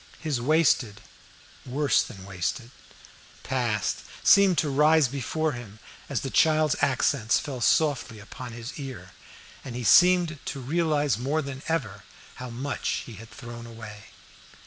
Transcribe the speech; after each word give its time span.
His 0.19 0.41
wasted 0.41 0.99
worse 1.63 2.01
than 2.01 2.25
wasted 2.25 2.71
past 3.43 3.99
seemed 4.23 4.57
to 4.57 4.67
rise 4.71 5.07
before 5.07 5.51
him, 5.51 5.77
as 6.09 6.21
the 6.21 6.31
child's 6.31 6.75
accents 6.81 7.37
fell 7.37 7.61
softly 7.61 8.17
upon 8.17 8.51
his 8.51 8.79
ear, 8.79 9.11
and 9.63 9.75
he 9.75 9.83
seemed 9.83 10.39
to 10.45 10.59
realize 10.59 11.19
more 11.19 11.43
than 11.43 11.61
ever 11.67 12.01
how 12.37 12.49
much 12.49 13.03
he 13.05 13.13
had 13.17 13.29
thrown 13.29 13.67
away. 13.67 14.05